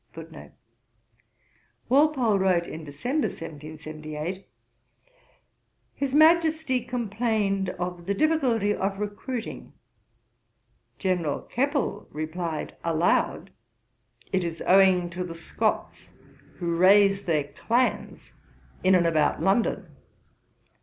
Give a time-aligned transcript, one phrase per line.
[1.89, 3.05] Walpole wrote in Dec.
[3.05, 4.47] 1778:
[5.93, 9.73] 'His Majesty complained of the difficulty of recruiting.
[10.97, 13.51] General Keppel replied aloud,
[14.33, 16.09] "It is owing to the Scots,
[16.55, 18.31] who raise their clans
[18.83, 19.85] in and about London."